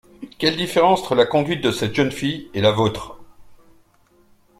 Quelle 0.39 0.55
différence 0.57 1.01
entre 1.01 1.13
la 1.13 1.27
conduite 1.27 1.63
de 1.63 1.69
cette 1.69 1.93
jeune 1.93 2.11
fille 2.11 2.49
et 2.55 2.61
la 2.61 2.71
vôtre! 2.71 3.19